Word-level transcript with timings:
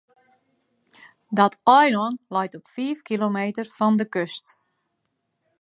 Dat 1.37 1.53
eilân 1.77 2.13
leit 2.35 2.55
op 2.59 2.65
fiif 2.75 2.99
kilometer 3.07 3.65
fan 3.77 3.93
de 3.99 4.05
kust. 4.15 4.45